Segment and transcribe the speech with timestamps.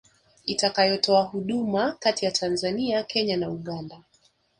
[0.45, 4.01] itakayotoa huduma kati ya Tanzania Kenya na Uganda